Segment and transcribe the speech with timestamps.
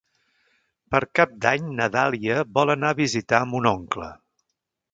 [0.95, 4.09] Per Cap d'Any na Dàlia vol anar a visitar mon oncle.